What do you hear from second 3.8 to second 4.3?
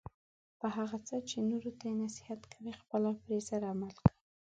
کوه